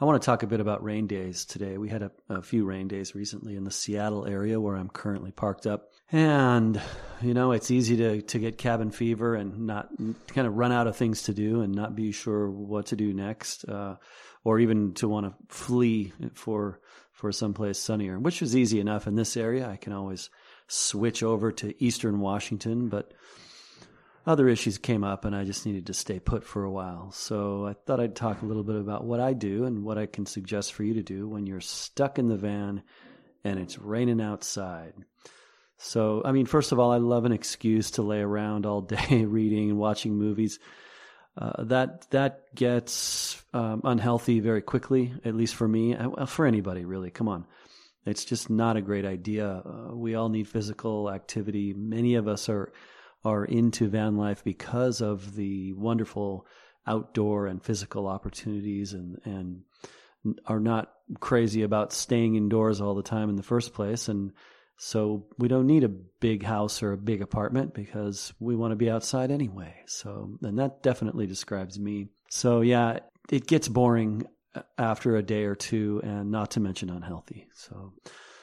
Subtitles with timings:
[0.00, 1.76] I want to talk a bit about rain days today.
[1.76, 5.32] We had a, a, few rain days recently in the Seattle area where I'm currently
[5.32, 5.90] parked up.
[6.12, 6.80] And,
[7.20, 9.88] you know, it's easy to, to get cabin fever and not
[10.28, 13.12] kind of run out of things to do and not be sure what to do
[13.12, 13.96] next, uh,
[14.44, 16.80] or even to want to flee for,
[17.10, 19.68] for someplace sunnier, which is easy enough in this area.
[19.68, 20.30] I can always
[20.68, 23.12] switch over to Eastern Washington, but
[24.28, 27.10] other issues came up and I just needed to stay put for a while.
[27.12, 30.04] So I thought I'd talk a little bit about what I do and what I
[30.04, 32.82] can suggest for you to do when you're stuck in the van
[33.42, 34.92] and it's raining outside.
[35.78, 39.24] So, I mean, first of all, I love an excuse to lay around all day
[39.24, 40.58] reading and watching movies.
[41.34, 46.84] Uh, that that gets um, unhealthy very quickly, at least for me, uh, for anybody
[46.84, 47.10] really.
[47.10, 47.46] Come on,
[48.04, 49.62] it's just not a great idea.
[49.64, 51.72] Uh, we all need physical activity.
[51.72, 52.72] Many of us are
[53.28, 56.46] are into van life because of the wonderful
[56.86, 59.62] outdoor and physical opportunities and and
[60.46, 64.08] are not crazy about staying indoors all the time in the first place.
[64.08, 64.32] And
[64.76, 68.76] so we don't need a big house or a big apartment because we want to
[68.76, 69.74] be outside anyway.
[69.86, 72.08] So and that definitely describes me.
[72.30, 72.98] So yeah
[73.30, 74.24] it gets boring
[74.76, 77.46] after a day or two and not to mention unhealthy.
[77.54, 77.92] So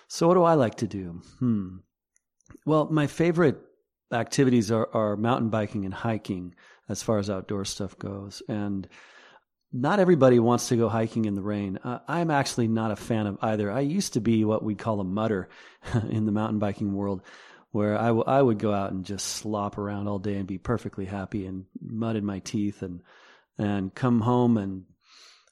[0.08, 1.22] so what do i like to do?
[1.40, 1.78] Hmm.
[2.66, 3.58] Well my favorite
[4.11, 6.56] activities are, are mountain biking and hiking
[6.88, 8.42] as far as outdoor stuff goes.
[8.47, 8.88] And
[9.73, 11.80] not everybody wants to go hiking in the rain.
[11.84, 13.72] Uh, I'm actually not a fan of either.
[13.72, 15.50] I used to be what we'd call a mudder
[16.09, 17.22] in the mountain biking world,
[17.72, 20.58] where I, w- I would go out and just slop around all day and be
[20.58, 23.02] perfectly happy and mud in my teeth and
[23.58, 24.84] and come home and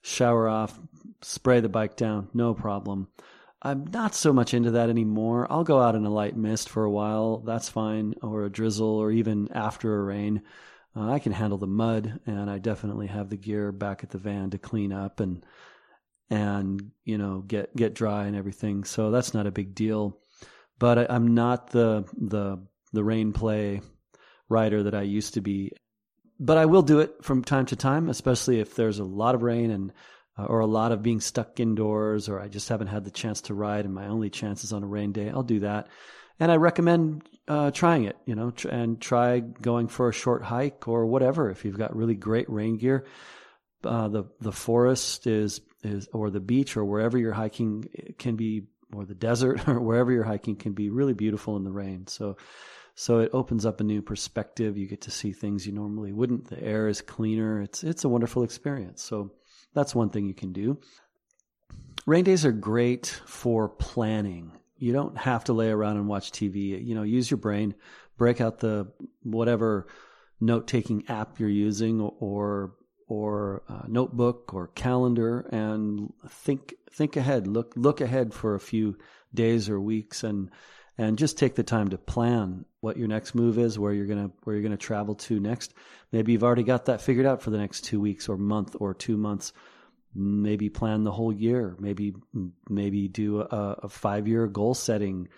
[0.01, 0.77] shower off,
[1.21, 3.07] spray the bike down, no problem.
[3.64, 5.47] I'm not so much into that anymore.
[5.50, 7.38] I'll go out in a light mist for a while.
[7.38, 10.42] That's fine, or a drizzle, or even after a rain.
[10.95, 14.17] Uh, I can handle the mud, and I definitely have the gear back at the
[14.17, 15.45] van to clean up and
[16.30, 18.84] and you know get get dry and everything.
[18.84, 20.19] So that's not a big deal.
[20.78, 23.81] But I, I'm not the the the rain play
[24.50, 25.72] rider that I used to be.
[26.40, 29.44] But I will do it from time to time, especially if there's a lot of
[29.44, 29.94] rain and
[30.38, 33.41] uh, or a lot of being stuck indoors, or I just haven't had the chance
[33.41, 35.88] to ride, and my only chance is on a rain day, I'll do that.
[36.39, 40.43] And I recommend uh, trying it, you know, tr- and try going for a short
[40.43, 41.49] hike or whatever.
[41.51, 43.05] If you've got really great rain gear,
[43.83, 47.85] uh, the the forest is is or the beach or wherever you're hiking
[48.17, 51.72] can be, or the desert or wherever you're hiking can be really beautiful in the
[51.72, 52.07] rain.
[52.07, 52.38] So.
[52.95, 54.77] So it opens up a new perspective.
[54.77, 56.49] You get to see things you normally wouldn't.
[56.49, 57.59] The air is cleaner.
[57.59, 59.01] It's it's a wonderful experience.
[59.01, 59.31] So
[59.73, 60.79] that's one thing you can do.
[62.06, 64.51] Rain days are great for planning.
[64.78, 66.85] You don't have to lay around and watch TV.
[66.85, 67.75] You know, use your brain,
[68.17, 68.91] break out the
[69.22, 69.88] whatever
[70.41, 72.75] note taking app you're using or
[73.07, 78.97] or uh, notebook or calendar and think think ahead look look ahead for a few
[79.34, 80.50] days or weeks and
[80.97, 84.31] and just take the time to plan what your next move is, where you're gonna
[84.43, 85.73] where you're gonna travel to next.
[86.11, 88.93] Maybe you've already got that figured out for the next two weeks or month or
[88.93, 89.53] two months.
[90.15, 91.75] Maybe plan the whole year.
[91.79, 92.13] Maybe
[92.69, 95.29] maybe do a, a five year goal setting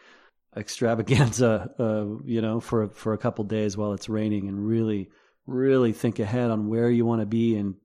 [0.55, 5.09] extravaganza, uh, you know, for for a couple days while it's raining, and really
[5.47, 7.75] really think ahead on where you want to be in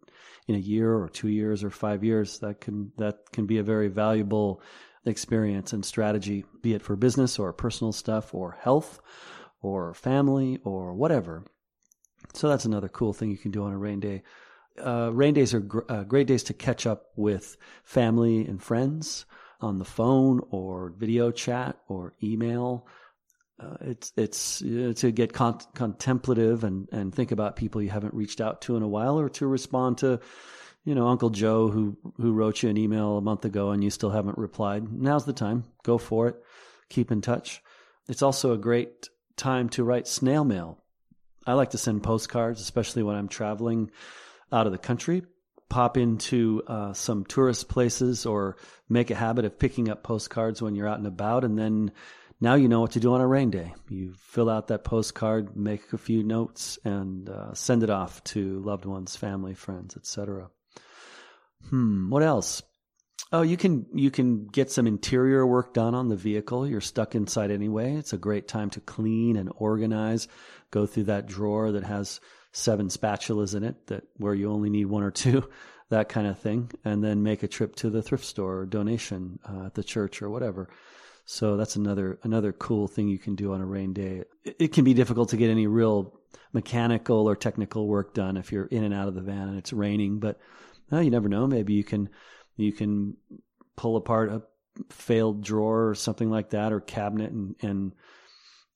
[0.49, 2.41] in a year or two years or five years.
[2.41, 4.61] That can that can be a very valuable
[5.05, 9.01] experience and strategy, be it for business or personal stuff or health
[9.63, 11.45] or family or whatever.
[12.35, 14.23] So that's another cool thing you can do on a rain day.
[14.79, 19.27] Uh, rain days are gr- uh, great days to catch up with family and friends
[19.61, 22.87] on the phone or video chat or email.
[23.59, 28.15] Uh, it's it's uh, to get con- contemplative and and think about people you haven't
[28.15, 30.21] reached out to in a while, or to respond to
[30.85, 33.91] you know, Uncle Joe who who wrote you an email a month ago and you
[33.91, 34.91] still haven't replied.
[34.93, 35.65] Now's the time.
[35.83, 36.37] Go for it.
[36.89, 37.63] Keep in touch.
[38.09, 40.79] It's also a great time to write snail mail.
[41.47, 43.91] I like to send postcards, especially when I'm traveling
[44.53, 45.23] out of the country.
[45.69, 48.57] Pop into uh, some tourist places or
[48.89, 51.93] make a habit of picking up postcards when you're out and about, and then
[52.41, 53.73] now you know what to do on a rain day.
[53.89, 58.59] You fill out that postcard, make a few notes, and uh, send it off to
[58.61, 60.51] loved ones, family, friends, etc.
[61.69, 62.11] Hmm.
[62.11, 62.63] What else?
[63.33, 66.67] Oh, you can you can get some interior work done on the vehicle.
[66.67, 67.95] You're stuck inside anyway.
[67.95, 70.27] It's a great time to clean and organize.
[70.73, 72.21] Go through that drawer that has
[72.53, 75.49] seven spatulas in it that where you only need one or two,
[75.91, 79.39] that kind of thing, and then make a trip to the thrift store or donation
[79.49, 80.69] uh, at the church or whatever.
[81.25, 84.25] So that's another another cool thing you can do on a rain day.
[84.43, 86.19] It, it can be difficult to get any real
[86.53, 89.73] mechanical or technical work done if you're in and out of the van and it's
[89.73, 90.41] raining, but
[90.91, 91.47] well, you never know.
[91.47, 92.11] Maybe you can
[92.57, 93.17] You can
[93.77, 94.43] pull apart a
[94.91, 97.93] failed drawer or something like that, or cabinet, and, and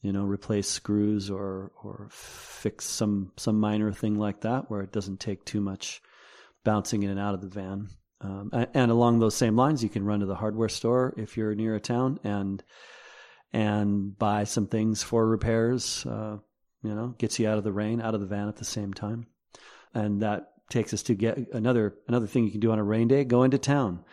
[0.00, 4.92] you know replace screws or or fix some some minor thing like that, where it
[4.92, 6.00] doesn't take too much
[6.64, 7.90] bouncing in and out of the van.
[8.22, 11.54] Um, and along those same lines, you can run to the hardware store if you're
[11.54, 12.62] near a town and
[13.52, 16.06] and buy some things for repairs.
[16.06, 16.38] Uh,
[16.82, 18.94] you know, gets you out of the rain, out of the van at the same
[18.94, 19.26] time,
[19.92, 23.08] and that takes us to get another another thing you can do on a rain
[23.08, 24.04] day: go into town.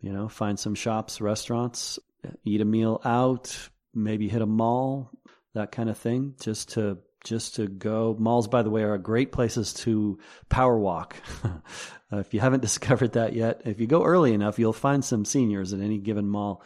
[0.00, 1.98] You know, find some shops, restaurants,
[2.44, 5.10] eat a meal out, maybe hit a mall,
[5.54, 8.16] that kind of thing, just to just to go.
[8.18, 10.18] Malls, by the way, are great places to
[10.48, 11.16] power walk.
[11.44, 15.24] uh, if you haven't discovered that yet, if you go early enough, you'll find some
[15.24, 16.62] seniors at any given mall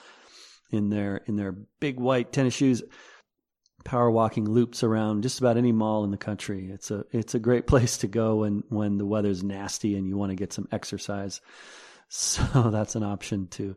[0.70, 2.82] in their in their big white tennis shoes,
[3.86, 6.68] power walking loops around just about any mall in the country.
[6.70, 10.16] It's a it's a great place to go when when the weather's nasty and you
[10.16, 11.40] want to get some exercise.
[12.08, 13.76] So that's an option too.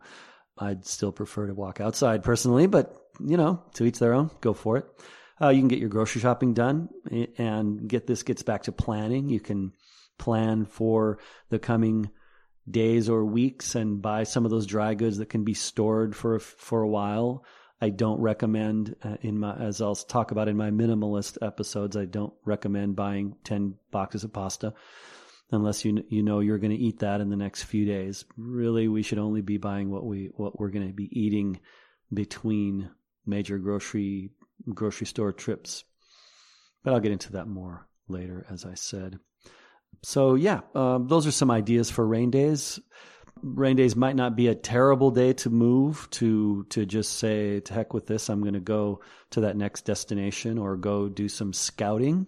[0.55, 4.29] I'd still prefer to walk outside personally, but you know, to each their own.
[4.39, 4.85] Go for it.
[5.41, 6.89] Uh, you can get your grocery shopping done
[7.39, 9.29] and get this gets back to planning.
[9.29, 9.73] You can
[10.19, 11.17] plan for
[11.49, 12.11] the coming
[12.69, 16.37] days or weeks and buy some of those dry goods that can be stored for
[16.37, 17.43] for a while.
[17.81, 21.95] I don't recommend uh, in my as I'll talk about in my minimalist episodes.
[21.95, 24.73] I don't recommend buying ten boxes of pasta
[25.51, 28.25] unless you you know you're going to eat that in the next few days.
[28.37, 31.59] Really, we should only be buying what we what we're going to be eating
[32.13, 32.89] between
[33.25, 34.31] major grocery
[34.73, 35.83] grocery store trips.
[36.83, 39.19] But I'll get into that more later, as I said.
[40.01, 42.79] So, yeah, uh, those are some ideas for rain days.
[43.41, 47.73] Rain days might not be a terrible day to move to to just say to
[47.73, 48.29] heck with this.
[48.29, 49.01] I'm going to go
[49.31, 52.27] to that next destination or go do some scouting.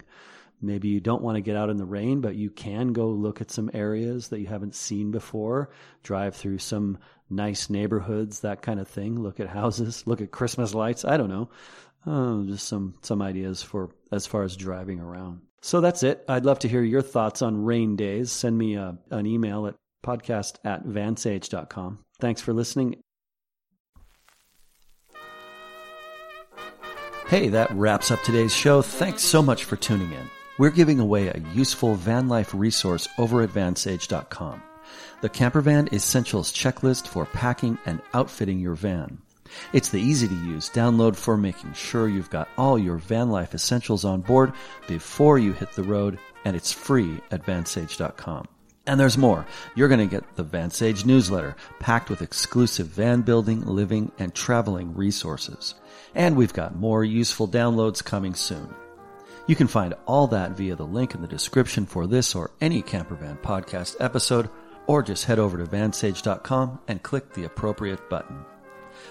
[0.62, 3.42] Maybe you don't want to get out in the rain, but you can go look
[3.42, 5.72] at some areas that you haven't seen before.
[6.04, 7.00] Drive through some
[7.30, 9.20] nice neighborhoods, that kind of thing.
[9.20, 11.04] Look at houses, look at Christmas lights.
[11.04, 11.50] I don't know.
[12.06, 15.42] Oh, just some some ideas for as far as driving around.
[15.62, 16.24] So that's it.
[16.28, 18.32] I'd love to hear your thoughts on rain days.
[18.32, 22.00] Send me a, an email at podcast at vansage.com.
[22.20, 23.02] Thanks for listening.
[27.28, 28.82] Hey, that wraps up today's show.
[28.82, 30.30] Thanks so much for tuning in.
[30.58, 34.62] We're giving away a useful van life resource over at vansage.com.
[35.22, 39.20] The Campervan Essentials Checklist for packing and outfitting your van.
[39.74, 43.54] It's the easy to use download for making sure you've got all your van life
[43.54, 44.54] essentials on board
[44.88, 48.48] before you hit the road, and it's free at vansage.com.
[48.88, 49.46] And there's more.
[49.76, 54.96] You're going to get the Vansage newsletter packed with exclusive van building, living, and traveling
[54.96, 55.76] resources.
[56.16, 58.74] And we've got more useful downloads coming soon.
[59.48, 62.82] You can find all that via the link in the description for this or any
[62.82, 64.50] Campervan podcast episode,
[64.88, 68.46] or just head over to vansage.com and click the appropriate button.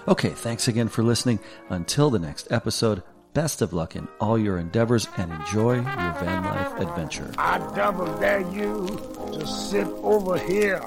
[0.07, 1.39] Okay, thanks again for listening.
[1.69, 3.03] Until the next episode,
[3.33, 7.31] best of luck in all your endeavors and enjoy your van life adventure.
[7.37, 8.87] I double dare you
[9.33, 10.81] to sit over here.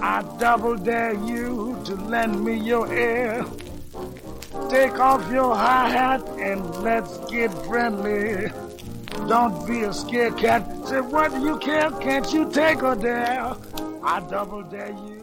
[0.00, 3.44] I double dare you to lend me your ear.
[4.68, 8.50] Take off your high hat and let's get friendly.
[9.28, 10.66] Don't be a scared cat.
[10.86, 11.90] Say, what do you care?
[11.92, 13.54] Can't you take a dare?
[14.02, 15.13] I double dare you.